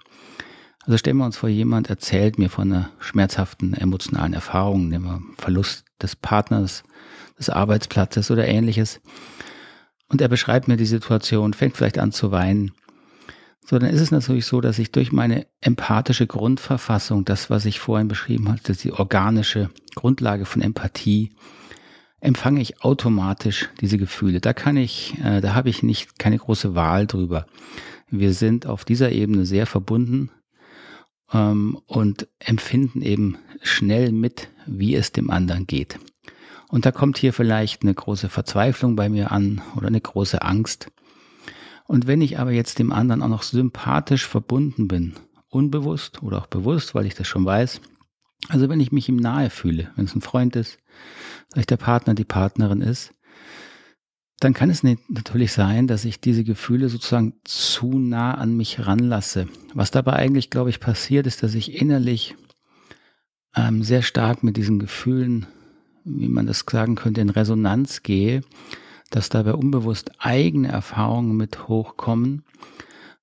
Also 0.85 0.97
stellen 0.97 1.18
wir 1.18 1.26
uns 1.26 1.37
vor, 1.37 1.49
jemand 1.49 1.90
erzählt 1.90 2.38
mir 2.38 2.49
von 2.49 2.73
einer 2.73 2.90
schmerzhaften 3.00 3.75
emotionalen 3.75 4.32
Erfahrung, 4.32 4.88
nehmen 4.88 5.04
wir 5.04 5.20
Verlust 5.37 5.85
des 6.00 6.16
Partners, 6.16 6.85
des 7.38 7.50
Arbeitsplatzes 7.50 8.30
oder 8.30 8.49
ähnliches. 8.49 9.00
Und 10.09 10.20
er 10.20 10.28
beschreibt 10.28 10.68
mir 10.68 10.76
die 10.76 10.87
Situation, 10.87 11.52
fängt 11.52 11.76
vielleicht 11.76 11.99
an 11.99 12.12
zu 12.12 12.32
weinen. 12.32 12.73
So, 13.64 13.79
dann 13.79 13.90
ist 13.90 14.00
es 14.00 14.11
natürlich 14.11 14.47
so, 14.47 14.61
dass 14.61 14.79
ich 14.79 14.90
durch 14.90 15.12
meine 15.12 15.47
empathische 15.61 16.26
Grundverfassung, 16.26 17.25
das, 17.25 17.50
was 17.50 17.67
ich 17.67 17.79
vorhin 17.79 18.09
beschrieben 18.09 18.49
hatte, 18.49 18.73
die 18.73 18.93
organische 18.93 19.71
Grundlage 19.95 20.45
von 20.45 20.62
Empathie, 20.62 21.31
empfange 22.21 22.61
ich 22.61 22.83
automatisch 22.83 23.69
diese 23.81 23.99
Gefühle. 23.99 24.40
Da 24.40 24.52
kann 24.52 24.76
ich, 24.76 25.14
äh, 25.23 25.40
da 25.40 25.55
habe 25.55 25.71
ich 25.71 25.83
nicht 25.83 26.19
keine 26.19 26.38
große 26.38 26.75
Wahl 26.75 27.07
drüber. 27.07 27.47
Wir 28.11 28.33
sind 28.33 28.67
auf 28.67 28.85
dieser 28.85 29.12
Ebene 29.12 29.47
sehr 29.47 29.67
verbunden 29.67 30.31
ähm, 31.33 31.79
und 31.87 32.29
empfinden 32.38 33.02
eben 33.02 33.38
schnell 33.62 34.12
mit, 34.12 34.49
wie 34.67 34.95
es 34.95 35.12
dem 35.12 35.31
anderen 35.31 35.67
geht. 35.67 35.99
Und 36.69 36.87
da 36.87 36.93
kommt 36.93 37.19
hier 37.19 37.33
vielleicht 37.33 37.83
eine 37.83 37.95
große 37.95 38.29
Verzweiflung 38.29 38.97
bei 38.97 39.09
mir 39.09 39.33
an 39.33 39.61
oder 39.76 39.88
eine 39.88 40.00
große 40.00 40.43
Angst. 40.43 40.90
Und 41.90 42.06
wenn 42.06 42.20
ich 42.20 42.38
aber 42.38 42.52
jetzt 42.52 42.78
dem 42.78 42.92
anderen 42.92 43.20
auch 43.20 43.28
noch 43.28 43.42
sympathisch 43.42 44.25
verbunden 44.25 44.87
bin, 44.87 45.14
unbewusst 45.49 46.23
oder 46.23 46.38
auch 46.38 46.47
bewusst, 46.47 46.94
weil 46.94 47.04
ich 47.04 47.16
das 47.16 47.26
schon 47.26 47.44
weiß, 47.44 47.80
also 48.49 48.68
wenn 48.68 48.78
ich 48.78 48.92
mich 48.92 49.09
ihm 49.09 49.16
nahe 49.16 49.50
fühle, 49.50 49.90
wenn 49.97 50.04
es 50.04 50.14
ein 50.14 50.20
Freund 50.20 50.54
ist, 50.54 50.78
vielleicht 51.52 51.70
der 51.70 51.78
Partner, 51.78 52.14
die 52.14 52.23
Partnerin 52.23 52.80
ist, 52.80 53.12
dann 54.38 54.54
kann 54.54 54.70
es 54.70 54.85
natürlich 54.85 55.52
sein, 55.52 55.88
dass 55.88 56.04
ich 56.04 56.20
diese 56.20 56.44
Gefühle 56.44 56.88
sozusagen 56.88 57.40
zu 57.42 57.99
nah 57.99 58.35
an 58.35 58.56
mich 58.56 58.87
ranlasse. 58.87 59.49
Was 59.75 59.90
dabei 59.90 60.12
eigentlich, 60.12 60.49
glaube 60.49 60.70
ich, 60.70 60.78
passiert, 60.78 61.26
ist, 61.26 61.42
dass 61.42 61.56
ich 61.56 61.75
innerlich 61.75 62.37
ähm, 63.56 63.82
sehr 63.82 64.02
stark 64.02 64.44
mit 64.44 64.56
diesen 64.56 64.78
Gefühlen 64.78 65.49
wie 66.04 66.28
man 66.28 66.47
das 66.47 66.64
sagen 66.70 66.94
könnte, 66.94 67.20
in 67.20 67.30
Resonanz 67.30 68.02
gehe, 68.02 68.42
dass 69.11 69.29
dabei 69.29 69.55
unbewusst 69.55 70.12
eigene 70.19 70.69
Erfahrungen 70.69 71.37
mit 71.37 71.69
hochkommen, 71.69 72.45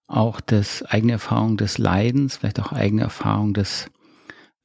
auch 0.08 0.40
das 0.40 0.84
eigene 0.84 1.14
Erfahrung 1.14 1.58
des 1.58 1.78
Leidens, 1.78 2.38
vielleicht 2.38 2.60
auch 2.60 2.72
eigene 2.72 3.02
Erfahrung 3.02 3.54
des 3.54 3.90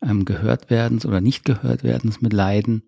ähm, 0.03 0.25
Gehörtwerdens 0.25 1.07
oder 1.07 1.21
nicht 1.21 1.45
Gehörtwerdens 1.45 2.21
mit 2.21 2.33
Leiden. 2.33 2.83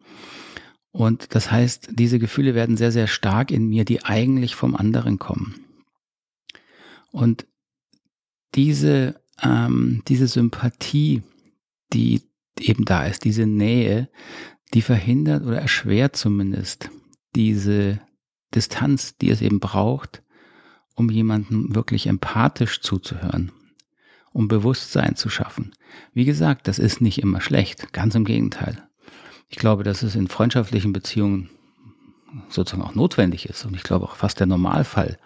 Und 0.91 1.35
das 1.35 1.51
heißt, 1.51 1.91
diese 1.95 2.19
Gefühle 2.19 2.55
werden 2.55 2.77
sehr, 2.77 2.93
sehr 2.93 3.09
stark 3.09 3.51
in 3.51 3.69
mir, 3.69 3.85
die 3.85 4.05
eigentlich 4.05 4.55
vom 4.55 4.77
anderen 4.77 5.19
kommen. 5.19 5.57
Und 7.11 7.47
diese, 8.55 9.21
ähm, 9.43 10.03
diese 10.07 10.29
Sympathie, 10.29 11.23
die 11.93 12.23
eben 12.61 12.85
da 12.85 13.07
ist, 13.07 13.25
diese 13.25 13.47
Nähe, 13.47 14.09
die 14.73 14.83
verhindert 14.83 15.45
oder 15.45 15.61
erschwert 15.61 16.17
zumindest 16.17 16.91
diese 17.35 18.01
Distanz, 18.55 19.17
die 19.17 19.31
es 19.31 19.41
eben 19.41 19.61
braucht, 19.61 20.23
um 20.95 21.11
jemandem 21.11 21.75
wirklich 21.75 22.07
empathisch 22.07 22.81
zuzuhören, 22.81 23.53
um 24.33 24.49
Bewusstsein 24.49 25.17
zu 25.17 25.29
schaffen. 25.29 25.73
Wie 26.13 26.25
gesagt, 26.25 26.69
das 26.69 26.79
ist 26.79 27.01
nicht 27.01 27.19
immer 27.19 27.41
schlecht, 27.41 27.93
ganz 27.93 28.15
im 28.15 28.25
Gegenteil. 28.25 28.83
Ich 29.49 29.59
glaube, 29.59 29.83
dass 29.85 30.03
es 30.03 30.15
in 30.15 30.29
freundschaftlichen 30.29 30.93
Beziehungen 30.93 31.51
sozusagen 32.49 32.83
auch 32.83 32.95
notwendig 32.95 33.49
ist 33.49 33.65
und 33.65 33.75
ich 33.75 33.83
glaube 33.83 34.07
auch 34.07 34.17
fast 34.17 34.41
der 34.41 34.47
Normalfall, 34.47 35.19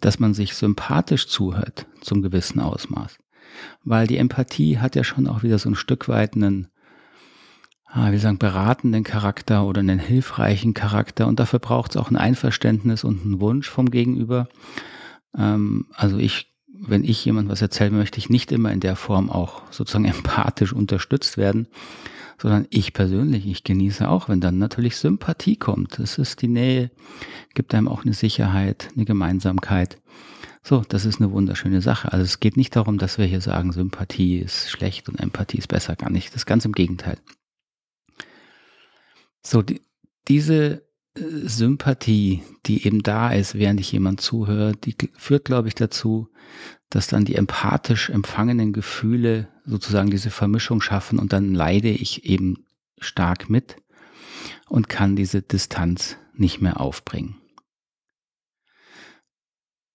dass 0.00 0.18
man 0.18 0.34
sich 0.34 0.54
sympathisch 0.54 1.28
zuhört 1.28 1.86
zum 2.00 2.22
gewissen 2.22 2.60
Ausmaß. 2.60 3.18
Weil 3.84 4.06
die 4.06 4.16
Empathie 4.16 4.78
hat 4.78 4.96
ja 4.96 5.04
schon 5.04 5.26
auch 5.26 5.42
wieder 5.42 5.58
so 5.58 5.68
ein 5.68 5.74
Stück 5.74 6.08
weit 6.08 6.34
einen 6.34 6.68
ah, 7.92 8.10
wie 8.10 8.18
sagen, 8.18 8.38
beratenden 8.38 9.04
Charakter 9.04 9.64
oder 9.64 9.80
einen 9.80 9.98
hilfreichen 9.98 10.74
Charakter. 10.74 11.26
Und 11.26 11.38
dafür 11.38 11.58
braucht 11.58 11.92
es 11.92 11.96
auch 11.96 12.10
ein 12.10 12.16
Einverständnis 12.16 13.04
und 13.04 13.24
einen 13.24 13.40
Wunsch 13.40 13.68
vom 13.68 13.90
Gegenüber. 13.90 14.48
Ähm, 15.36 15.86
also 15.92 16.18
ich, 16.18 16.52
wenn 16.66 17.04
ich 17.04 17.24
jemand 17.24 17.48
was 17.48 17.62
erzählen 17.62 17.94
möchte, 17.94 18.18
ich 18.18 18.30
nicht 18.30 18.50
immer 18.50 18.72
in 18.72 18.80
der 18.80 18.96
Form 18.96 19.30
auch 19.30 19.62
sozusagen 19.70 20.04
empathisch 20.06 20.72
unterstützt 20.72 21.36
werden, 21.36 21.68
sondern 22.40 22.66
ich 22.70 22.92
persönlich, 22.92 23.46
ich 23.46 23.62
genieße 23.62 24.08
auch, 24.08 24.28
wenn 24.28 24.40
dann 24.40 24.58
natürlich 24.58 24.96
Sympathie 24.96 25.56
kommt. 25.56 25.98
Es 25.98 26.18
ist 26.18 26.42
die 26.42 26.48
Nähe, 26.48 26.90
gibt 27.54 27.74
einem 27.74 27.88
auch 27.88 28.04
eine 28.04 28.14
Sicherheit, 28.14 28.88
eine 28.96 29.04
Gemeinsamkeit. 29.04 29.98
So, 30.64 30.82
das 30.88 31.04
ist 31.04 31.20
eine 31.20 31.30
wunderschöne 31.30 31.82
Sache. 31.82 32.12
Also 32.12 32.24
es 32.24 32.40
geht 32.40 32.56
nicht 32.56 32.74
darum, 32.74 32.96
dass 32.96 33.18
wir 33.18 33.26
hier 33.26 33.40
sagen, 33.40 33.72
Sympathie 33.72 34.38
ist 34.38 34.70
schlecht 34.70 35.08
und 35.08 35.20
Empathie 35.20 35.58
ist 35.58 35.68
besser, 35.68 35.94
gar 35.94 36.10
nicht. 36.10 36.28
Das 36.28 36.36
ist 36.36 36.46
ganz 36.46 36.64
im 36.64 36.72
Gegenteil. 36.72 37.18
So, 39.42 39.62
die, 39.62 39.82
diese 40.28 40.86
äh, 41.14 41.20
Sympathie, 41.44 42.42
die 42.66 42.86
eben 42.86 43.02
da 43.02 43.30
ist, 43.30 43.54
während 43.54 43.80
ich 43.80 43.92
jemand 43.92 44.20
zuhöre, 44.20 44.72
die 44.72 44.96
führt, 45.14 45.44
glaube 45.44 45.68
ich, 45.68 45.74
dazu, 45.74 46.28
dass 46.90 47.06
dann 47.06 47.24
die 47.24 47.34
empathisch 47.34 48.10
empfangenen 48.10 48.72
Gefühle 48.72 49.48
sozusagen 49.64 50.10
diese 50.10 50.30
Vermischung 50.30 50.80
schaffen 50.80 51.18
und 51.18 51.32
dann 51.32 51.54
leide 51.54 51.88
ich 51.88 52.24
eben 52.24 52.66
stark 52.98 53.48
mit 53.48 53.76
und 54.68 54.88
kann 54.88 55.16
diese 55.16 55.42
Distanz 55.42 56.16
nicht 56.34 56.60
mehr 56.60 56.80
aufbringen. 56.80 57.36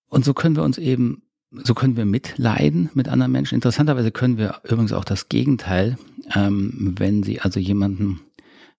Und 0.10 0.26
so 0.26 0.34
können 0.34 0.56
wir 0.56 0.64
uns 0.64 0.78
eben, 0.78 1.24
so 1.52 1.74
können 1.74 1.98
wir 1.98 2.06
mitleiden 2.06 2.90
mit 2.94 3.10
anderen 3.10 3.32
Menschen. 3.32 3.56
Interessanterweise 3.56 4.12
können 4.12 4.38
wir 4.38 4.62
übrigens 4.64 4.94
auch 4.94 5.06
das 5.06 5.30
Gegenteil, 5.30 5.98
ähm, 6.34 6.96
wenn 6.98 7.24
Sie 7.24 7.42
also 7.42 7.60
jemanden 7.60 8.22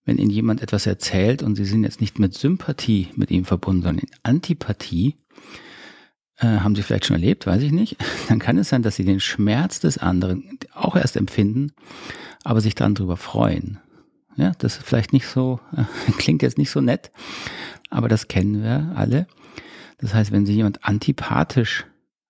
wenn 0.09 0.17
Ihnen 0.17 0.31
jemand 0.31 0.63
etwas 0.63 0.87
erzählt 0.87 1.43
und 1.43 1.55
Sie 1.55 1.67
sind 1.67 1.85
jetzt 1.85 2.01
nicht 2.01 2.19
mit 2.19 2.33
Sympathie 2.33 3.09
mit 3.15 3.31
ihm 3.31 3.45
verbunden, 3.45 3.83
sondern 3.83 4.07
in 4.07 4.11
Antipathie, 4.23 5.17
äh, 6.39 6.47
haben 6.47 6.75
Sie 6.75 6.83
vielleicht 6.83 7.05
schon 7.05 7.17
erlebt, 7.17 7.47
weiß 7.47 7.63
ich 7.63 7.73
nicht, 7.73 7.99
dann 8.29 8.39
kann 8.39 8.57
es 8.57 8.71
sein, 8.71 8.83
dass 8.83 8.97
Sie 8.97 9.05
den 9.05 9.21
Schmerz 9.21 9.81
des 9.81 9.99
anderen 9.99 10.59
auch 10.73 10.97
erst 10.97 11.19
empfinden, 11.19 11.73
aber 12.43 12.63
sich 12.63 12.75
dann 12.75 12.95
darüber 12.95 13.19
freuen. 13.19 13.81
Ja, 14.37 14.53
das 14.59 14.79
ist 14.79 14.87
vielleicht 14.87 15.13
nicht 15.13 15.27
so, 15.27 15.61
äh, 15.77 15.85
klingt 16.13 16.41
jetzt 16.41 16.57
nicht 16.57 16.71
so 16.71 16.81
nett, 16.81 17.13
aber 17.91 18.09
das 18.09 18.29
kennen 18.29 18.63
wir 18.63 18.95
alle. 18.97 19.27
Das 19.99 20.15
heißt, 20.15 20.33
wenn 20.33 20.47
Sie 20.47 20.55
jemand 20.55 20.87
antipathisch 20.87 21.85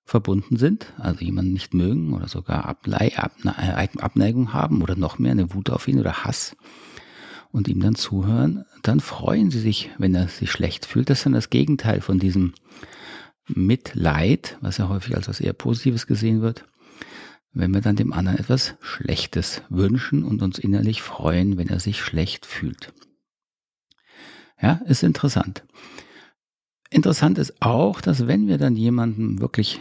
verbunden 0.05 0.57
sind, 0.57 0.93
also 0.99 1.25
jemanden 1.25 1.53
nicht 1.53 1.75
mögen 1.75 2.13
oder 2.13 2.27
sogar 2.27 2.65
Ablei, 2.65 3.13
Abneigung 3.17 4.53
haben 4.53 4.83
oder 4.83 4.97
noch 4.97 5.21
mehr 5.21 5.31
eine 5.31 5.55
Wut 5.55 5.71
auf 5.71 5.87
ihn 5.87 6.01
oder 6.01 6.25
Hass, 6.25 6.57
und 7.51 7.69
ihm 7.69 7.81
dann 7.81 7.95
zuhören, 7.95 8.65
dann 8.83 9.01
freuen 9.01 9.51
sie 9.51 9.61
sich, 9.61 9.91
wenn 9.99 10.15
er 10.15 10.29
sich 10.29 10.51
schlecht 10.51 10.87
fühlt. 10.87 11.11
Das 11.11 11.19
ist 11.19 11.27
dann 11.27 11.33
das 11.33 11.51
Gegenteil 11.51 12.01
von 12.01 12.19
diesem 12.19 12.55
Mitleid, 13.49 14.59
was 14.61 14.79
ja 14.79 14.89
häufig 14.89 15.17
als 15.17 15.29
was 15.29 15.41
eher 15.41 15.55
Positives 15.55 16.07
gesehen 16.07 16.43
wird, 16.43 16.65
wenn 17.53 17.73
wir 17.73 17.81
dann 17.81 17.97
dem 17.97 18.13
anderen 18.13 18.39
etwas 18.39 18.75
Schlechtes 18.81 19.63
wünschen 19.71 20.23
und 20.23 20.43
uns 20.43 20.59
innerlich 20.59 21.03
freuen, 21.03 21.57
wenn 21.57 21.69
er 21.69 21.81
sich 21.81 22.01
schlecht 22.01 22.47
fühlt. 22.47 22.93
Ja, 24.61 24.81
ist 24.87 25.03
interessant. 25.03 25.65
Interessant 26.91 27.39
ist 27.39 27.61
auch, 27.61 28.01
dass 28.01 28.27
wenn 28.27 28.49
wir 28.49 28.59
dann 28.59 28.77
jemandem 28.77 29.41
wirklich 29.41 29.81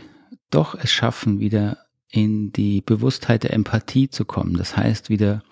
doch 0.49 0.75
es 0.75 0.91
schaffen, 0.91 1.39
wieder 1.39 1.77
in 2.09 2.51
die 2.51 2.81
Bewusstheit 2.81 3.43
der 3.43 3.53
Empathie 3.53 4.09
zu 4.09 4.23
kommen, 4.23 4.55
das 4.55 4.77
heißt 4.77 5.09
wieder 5.09 5.43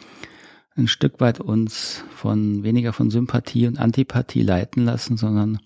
ein 0.78 0.88
Stück 0.88 1.20
weit 1.20 1.40
uns 1.40 2.04
von 2.16 2.64
weniger 2.64 2.94
von 2.94 3.10
Sympathie 3.10 3.68
und 3.68 3.80
Antipathie 3.80 4.42
leiten 4.42 4.84
lassen, 4.84 5.18
sondern 5.18 5.60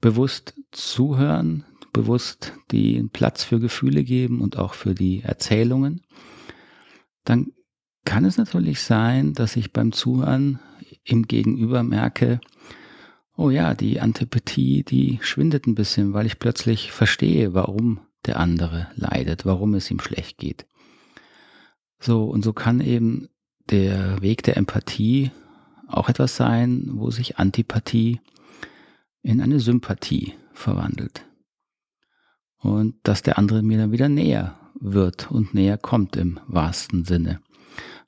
bewusst 0.00 0.54
zuhören, 0.70 1.64
bewusst 1.92 2.52
den 2.70 3.10
Platz 3.10 3.42
für 3.42 3.58
Gefühle 3.58 4.04
geben 4.04 4.40
und 4.40 4.58
auch 4.58 4.74
für 4.74 4.94
die 4.94 5.22
Erzählungen, 5.22 6.02
dann 7.24 7.52
kann 8.04 8.24
es 8.24 8.36
natürlich 8.36 8.80
sein, 8.80 9.34
dass 9.34 9.56
ich 9.56 9.72
beim 9.72 9.92
Zuhören 9.92 10.60
im 11.04 11.26
Gegenüber 11.26 11.82
merke, 11.82 12.40
oh 13.36 13.50
ja, 13.50 13.74
die 13.74 14.00
Antipathie, 14.00 14.82
die 14.82 15.18
schwindet 15.22 15.66
ein 15.66 15.74
bisschen, 15.74 16.12
weil 16.12 16.26
ich 16.26 16.38
plötzlich 16.38 16.92
verstehe, 16.92 17.54
warum 17.54 18.00
der 18.26 18.40
andere 18.40 18.88
leidet, 18.94 19.46
warum 19.46 19.74
es 19.74 19.90
ihm 19.90 20.00
schlecht 20.00 20.38
geht. 20.38 20.66
So, 22.00 22.24
und 22.24 22.42
so 22.42 22.52
kann 22.52 22.80
eben 22.80 23.28
der 23.70 24.20
Weg 24.22 24.42
der 24.42 24.56
Empathie 24.56 25.30
auch 25.86 26.08
etwas 26.08 26.36
sein, 26.36 26.88
wo 26.92 27.10
sich 27.10 27.38
Antipathie 27.38 28.20
in 29.22 29.40
eine 29.40 29.60
Sympathie 29.60 30.34
verwandelt. 30.52 31.24
Und 32.58 32.96
dass 33.04 33.22
der 33.22 33.38
andere 33.38 33.62
mir 33.62 33.78
dann 33.78 33.92
wieder 33.92 34.08
näher 34.08 34.58
wird 34.80 35.30
und 35.30 35.54
näher 35.54 35.78
kommt 35.78 36.16
im 36.16 36.40
wahrsten 36.46 37.04
Sinne, 37.04 37.40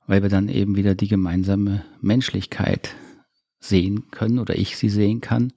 weil 0.06 0.22
wir 0.22 0.28
dann 0.28 0.48
eben 0.48 0.76
wieder 0.76 0.94
die 0.94 1.08
gemeinsame 1.08 1.84
Menschlichkeit 2.00 2.94
sehen 3.58 4.10
können 4.10 4.38
oder 4.38 4.58
ich 4.58 4.76
sie 4.76 4.88
sehen 4.88 5.20
kann, 5.20 5.52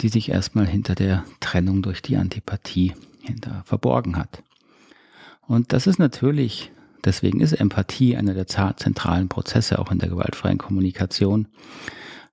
die 0.00 0.08
sich 0.08 0.30
erstmal 0.30 0.66
hinter 0.66 0.94
der 0.94 1.24
Trennung 1.40 1.82
durch 1.82 2.02
die 2.02 2.16
Antipathie 2.16 2.94
hinter 3.22 3.62
verborgen 3.64 4.16
hat. 4.16 4.42
Und 5.46 5.72
das 5.72 5.86
ist 5.86 5.98
natürlich, 5.98 6.72
deswegen 7.04 7.40
ist 7.40 7.52
Empathie 7.52 8.16
einer 8.16 8.34
der 8.34 8.46
zentralen 8.46 9.28
Prozesse 9.28 9.78
auch 9.78 9.90
in 9.90 9.98
der 9.98 10.08
gewaltfreien 10.08 10.58
Kommunikation, 10.58 11.48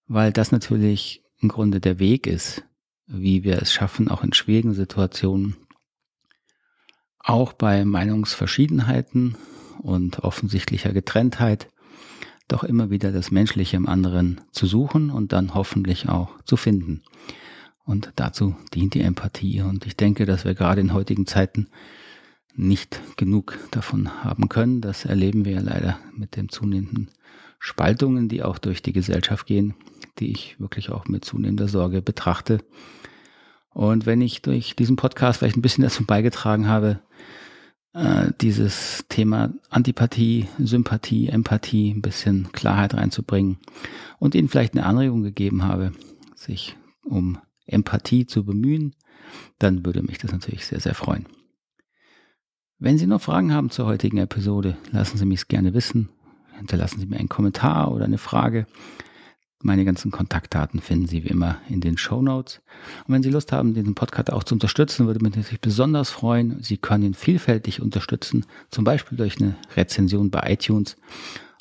weil 0.07 0.31
das 0.31 0.51
natürlich 0.51 1.23
im 1.39 1.49
Grunde 1.49 1.79
der 1.79 1.99
Weg 1.99 2.27
ist, 2.27 2.63
wie 3.07 3.43
wir 3.43 3.61
es 3.61 3.71
schaffen, 3.71 4.09
auch 4.09 4.23
in 4.23 4.33
schwierigen 4.33 4.73
Situationen, 4.73 5.55
auch 7.19 7.53
bei 7.53 7.85
Meinungsverschiedenheiten 7.85 9.37
und 9.79 10.19
offensichtlicher 10.19 10.93
Getrenntheit, 10.93 11.69
doch 12.47 12.63
immer 12.63 12.89
wieder 12.89 13.11
das 13.11 13.31
Menschliche 13.31 13.75
im 13.75 13.87
anderen 13.87 14.41
zu 14.51 14.65
suchen 14.65 15.09
und 15.09 15.33
dann 15.33 15.53
hoffentlich 15.53 16.07
auch 16.07 16.29
zu 16.43 16.55
finden. 16.55 17.03
Und 17.83 18.11
dazu 18.15 18.55
dient 18.73 18.93
die 18.93 19.01
Empathie. 19.01 19.61
Und 19.61 19.85
ich 19.85 19.95
denke, 19.95 20.25
dass 20.25 20.45
wir 20.45 20.55
gerade 20.55 20.81
in 20.81 20.93
heutigen 20.93 21.25
Zeiten 21.25 21.67
nicht 22.57 22.99
genug 23.17 23.57
davon 23.71 24.23
haben 24.23 24.49
können. 24.49 24.81
Das 24.81 25.05
erleben 25.05 25.45
wir 25.45 25.53
ja 25.53 25.61
leider 25.61 25.99
mit 26.15 26.35
den 26.35 26.49
zunehmenden 26.49 27.09
Spaltungen, 27.59 28.27
die 28.27 28.43
auch 28.43 28.57
durch 28.57 28.81
die 28.81 28.93
Gesellschaft 28.93 29.45
gehen, 29.45 29.75
die 30.19 30.31
ich 30.31 30.59
wirklich 30.59 30.89
auch 30.89 31.07
mit 31.07 31.23
zunehmender 31.23 31.67
Sorge 31.67 32.01
betrachte. 32.01 32.59
Und 33.69 34.05
wenn 34.05 34.21
ich 34.21 34.41
durch 34.41 34.75
diesen 34.75 34.95
Podcast 34.95 35.39
vielleicht 35.39 35.57
ein 35.57 35.61
bisschen 35.61 35.83
dazu 35.83 36.03
beigetragen 36.03 36.67
habe, 36.67 36.99
äh, 37.93 38.31
dieses 38.41 39.05
Thema 39.07 39.53
Antipathie, 39.69 40.47
Sympathie, 40.57 41.29
Empathie, 41.29 41.91
ein 41.91 42.01
bisschen 42.01 42.51
Klarheit 42.53 42.95
reinzubringen 42.95 43.59
und 44.17 44.33
ihnen 44.33 44.49
vielleicht 44.49 44.73
eine 44.73 44.85
Anregung 44.85 45.21
gegeben 45.21 45.63
habe, 45.63 45.91
sich 46.35 46.75
um 47.03 47.37
Empathie 47.67 48.25
zu 48.25 48.43
bemühen, 48.45 48.95
dann 49.59 49.85
würde 49.85 50.01
mich 50.01 50.17
das 50.17 50.31
natürlich 50.31 50.65
sehr, 50.65 50.79
sehr 50.79 50.95
freuen. 50.95 51.27
Wenn 52.79 52.99
Sie 52.99 53.07
noch 53.07 53.21
Fragen 53.21 53.53
haben 53.55 53.71
zur 53.71 53.87
heutigen 53.87 54.19
Episode, 54.19 54.77
lassen 54.91 55.17
Sie 55.17 55.25
mich 55.25 55.39
es 55.39 55.47
gerne 55.47 55.73
wissen. 55.73 56.09
Hinterlassen 56.59 56.99
Sie 56.99 57.07
mir 57.07 57.17
einen 57.17 57.27
Kommentar 57.27 57.91
oder 57.91 58.05
eine 58.05 58.19
Frage. 58.19 58.67
Meine 59.63 59.83
ganzen 59.83 60.11
Kontaktdaten 60.11 60.79
finden 60.79 61.07
Sie 61.07 61.23
wie 61.23 61.29
immer 61.29 61.57
in 61.69 61.81
den 61.81 61.97
Show 61.97 62.21
Notes. 62.21 62.61
Und 63.07 63.15
wenn 63.15 63.23
Sie 63.23 63.31
Lust 63.31 63.51
haben, 63.51 63.73
diesen 63.73 63.95
Podcast 63.95 64.31
auch 64.31 64.43
zu 64.43 64.53
unterstützen, 64.53 65.07
würde 65.07 65.23
mich 65.23 65.35
natürlich 65.35 65.59
besonders 65.59 66.11
freuen. 66.11 66.61
Sie 66.61 66.77
können 66.77 67.03
ihn 67.03 67.13
vielfältig 67.15 67.81
unterstützen, 67.81 68.45
zum 68.69 68.83
Beispiel 68.83 69.17
durch 69.17 69.41
eine 69.41 69.55
Rezension 69.75 70.29
bei 70.29 70.51
iTunes. 70.51 70.97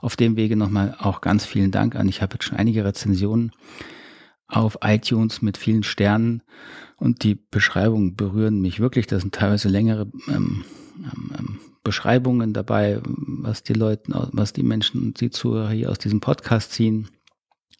Auf 0.00 0.16
dem 0.16 0.37
Wege 0.37 0.55
nochmal 0.55 0.96
auch 0.98 1.22
ganz 1.22 1.46
vielen 1.46 1.70
Dank 1.70 1.96
an. 1.96 2.11
Ich 2.11 2.20
habe 2.20 2.35
jetzt 2.35 2.44
schon 2.44 2.59
einige 2.59 2.85
Rezensionen 2.85 3.52
auf 4.48 4.76
iTunes 4.83 5.40
mit 5.40 5.57
vielen 5.57 5.83
Sternen 5.83 6.42
und 6.98 7.24
die 7.24 7.37
Beschreibungen 7.37 8.16
berühren 8.16 8.61
mich 8.61 8.81
wirklich. 8.81 9.07
Da 9.07 9.18
sind 9.18 9.35
teilweise 9.35 9.70
längere 9.70 10.12
ähm, 10.29 10.62
ähm, 11.05 11.33
ähm 11.39 11.61
Beschreibungen 11.87 12.53
dabei, 12.53 13.01
was 13.05 13.63
die 13.63 13.73
Leute, 13.73 14.29
was 14.33 14.53
die 14.53 14.65
Menschen, 14.65 15.15
die 15.15 15.31
Zuhörer 15.31 15.71
hier 15.71 15.89
aus 15.89 16.01
diesem 16.01 16.19
Podcast 16.19 16.73
ziehen. 16.73 17.09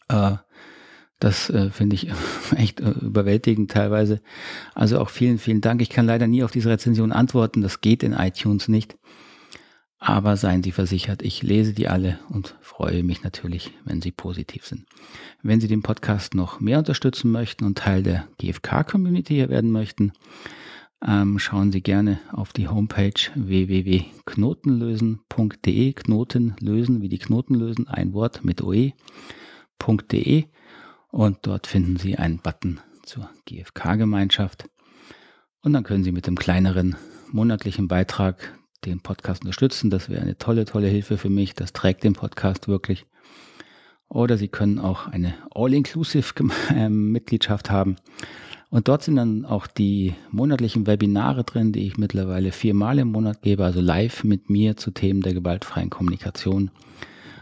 Äh, 0.07 0.37
das 1.19 1.49
äh, 1.49 1.71
finde 1.71 1.95
ich 1.95 2.09
echt 2.55 2.79
äh, 2.79 2.91
überwältigend 2.91 3.69
teilweise. 3.69 4.21
Also 4.73 4.99
auch 4.99 5.09
vielen, 5.09 5.39
vielen 5.39 5.59
Dank. 5.59 5.81
Ich 5.81 5.89
kann 5.89 6.05
leider 6.05 6.25
nie 6.25 6.43
auf 6.43 6.51
diese 6.51 6.69
Rezension 6.69 7.11
antworten. 7.11 7.61
Das 7.61 7.81
geht 7.81 8.01
in 8.01 8.13
iTunes 8.13 8.69
nicht. 8.69 8.97
Aber 9.99 10.37
seien 10.37 10.63
Sie 10.63 10.71
versichert, 10.71 11.21
ich 11.21 11.43
lese 11.43 11.73
die 11.73 11.89
alle 11.89 12.19
und 12.29 12.55
freue 12.61 13.03
mich 13.03 13.23
natürlich, 13.23 13.73
wenn 13.83 14.01
sie 14.01 14.11
positiv 14.11 14.65
sind. 14.65 14.85
Wenn 15.41 15.59
Sie 15.59 15.67
den 15.67 15.81
Podcast 15.81 16.35
noch 16.35 16.59
mehr 16.59 16.77
unterstützen 16.77 17.31
möchten 17.31 17.65
und 17.65 17.79
Teil 17.79 18.03
der 18.03 18.27
GFK-Community 18.37 19.33
hier 19.33 19.49
werden 19.49 19.71
möchten, 19.71 20.13
ähm, 21.05 21.37
schauen 21.39 21.71
Sie 21.71 21.81
gerne 21.81 22.19
auf 22.31 22.53
die 22.53 22.67
Homepage 22.67 23.13
www.knotenlösen.de, 23.35 25.93
Knoten 25.93 26.55
lösen 26.59 27.01
wie 27.01 27.09
die 27.09 27.19
Knoten 27.19 27.55
lösen, 27.55 27.87
ein 27.87 28.13
Wort 28.13 28.43
mit 28.43 28.61
OE 28.61 28.91
gfk.de 29.87 30.45
und 31.09 31.37
dort 31.43 31.67
finden 31.67 31.95
Sie 31.97 32.17
einen 32.17 32.39
Button 32.39 32.79
zur 33.03 33.29
GFK-Gemeinschaft. 33.45 34.67
Und 35.61 35.73
dann 35.73 35.83
können 35.83 36.03
Sie 36.03 36.11
mit 36.11 36.25
dem 36.27 36.35
kleineren 36.35 36.95
monatlichen 37.31 37.87
Beitrag 37.87 38.59
den 38.85 39.01
Podcast 39.01 39.41
unterstützen. 39.41 39.89
Das 39.89 40.09
wäre 40.09 40.21
eine 40.21 40.37
tolle, 40.37 40.65
tolle 40.65 40.87
Hilfe 40.87 41.17
für 41.17 41.29
mich. 41.29 41.55
Das 41.55 41.73
trägt 41.73 42.03
den 42.03 42.13
Podcast 42.13 42.67
wirklich. 42.67 43.07
Oder 44.09 44.37
Sie 44.37 44.47
können 44.47 44.79
auch 44.79 45.07
eine 45.07 45.33
All-Inclusive-Mitgliedschaft 45.53 47.69
haben. 47.69 47.97
Und 48.69 48.89
dort 48.89 49.01
sind 49.03 49.15
dann 49.15 49.45
auch 49.45 49.65
die 49.65 50.13
monatlichen 50.29 50.87
Webinare 50.87 51.43
drin, 51.45 51.71
die 51.71 51.87
ich 51.87 51.97
mittlerweile 51.97 52.51
viermal 52.51 52.99
im 52.99 53.11
Monat 53.11 53.41
gebe, 53.41 53.63
also 53.63 53.79
live 53.79 54.25
mit 54.25 54.49
mir 54.49 54.75
zu 54.75 54.91
Themen 54.91 55.21
der 55.21 55.33
gewaltfreien 55.33 55.89
Kommunikation 55.89 56.69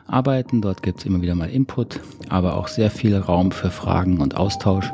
arbeiten. 0.05 0.61
Dort 0.61 0.83
gibt 0.83 0.99
es 0.99 1.05
immer 1.05 1.23
wieder 1.23 1.33
mal 1.33 1.49
Input, 1.49 1.99
aber 2.29 2.55
auch 2.55 2.67
sehr 2.67 2.91
viel 2.91 3.17
Raum 3.17 3.51
für 3.51 3.71
Fragen 3.71 4.19
und 4.19 4.37
Austausch. 4.37 4.91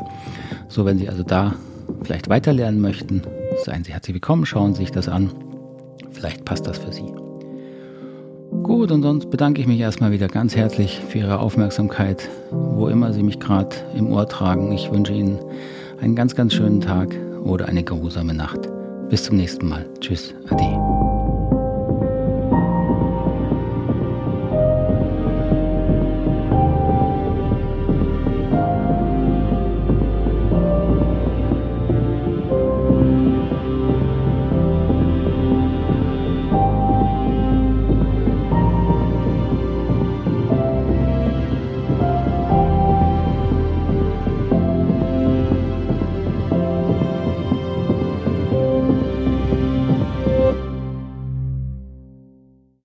So, 0.69 0.85
wenn 0.85 0.97
Sie 0.97 1.09
also 1.09 1.23
da 1.23 1.55
vielleicht 2.03 2.29
weiterlernen 2.29 2.79
möchten, 2.79 3.21
seien 3.65 3.83
Sie 3.83 3.91
herzlich 3.91 4.13
willkommen, 4.13 4.45
schauen 4.45 4.73
Sie 4.73 4.83
sich 4.83 4.91
das 4.91 5.09
an. 5.09 5.31
Vielleicht 6.11 6.45
passt 6.45 6.65
das 6.65 6.77
für 6.77 6.93
Sie. 6.93 7.11
Gut, 8.63 8.91
und 8.91 9.01
sonst 9.01 9.29
bedanke 9.29 9.59
ich 9.59 9.67
mich 9.67 9.79
erstmal 9.79 10.11
wieder 10.11 10.29
ganz 10.29 10.55
herzlich 10.55 11.01
für 11.09 11.19
Ihre 11.19 11.39
Aufmerksamkeit, 11.39 12.29
wo 12.51 12.87
immer 12.87 13.11
Sie 13.11 13.23
mich 13.23 13.39
gerade 13.39 13.75
im 13.95 14.07
Ohr 14.07 14.29
tragen. 14.29 14.71
Ich 14.71 14.91
wünsche 14.91 15.13
Ihnen 15.13 15.39
einen 16.01 16.15
ganz, 16.15 16.35
ganz 16.35 16.53
schönen 16.53 16.81
Tag 16.81 17.15
oder 17.43 17.67
eine 17.67 17.83
geruhsame 17.83 18.33
Nacht. 18.33 18.59
Bis 19.09 19.23
zum 19.23 19.37
nächsten 19.37 19.67
Mal. 19.67 19.87
Tschüss, 19.99 20.33
Ade. 20.49 20.90